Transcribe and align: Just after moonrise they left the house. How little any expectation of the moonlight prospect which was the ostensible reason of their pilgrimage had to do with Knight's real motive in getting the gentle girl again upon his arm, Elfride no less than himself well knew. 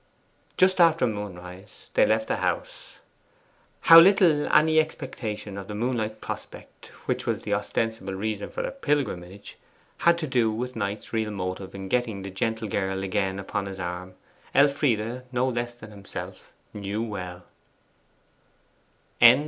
Just 0.57 0.81
after 0.81 1.05
moonrise 1.05 1.91
they 1.93 2.07
left 2.07 2.27
the 2.27 2.37
house. 2.37 2.97
How 3.81 3.99
little 3.99 4.51
any 4.51 4.79
expectation 4.79 5.59
of 5.59 5.67
the 5.67 5.75
moonlight 5.75 6.21
prospect 6.21 6.87
which 7.05 7.27
was 7.27 7.43
the 7.43 7.53
ostensible 7.53 8.15
reason 8.15 8.47
of 8.47 8.55
their 8.55 8.71
pilgrimage 8.71 9.57
had 9.99 10.17
to 10.17 10.25
do 10.25 10.51
with 10.51 10.75
Knight's 10.75 11.13
real 11.13 11.29
motive 11.29 11.75
in 11.75 11.87
getting 11.87 12.23
the 12.23 12.31
gentle 12.31 12.67
girl 12.67 13.03
again 13.03 13.37
upon 13.37 13.67
his 13.67 13.79
arm, 13.79 14.15
Elfride 14.55 15.31
no 15.31 15.47
less 15.47 15.75
than 15.75 15.91
himself 15.91 16.51
well 16.73 17.45
knew. 19.21 19.31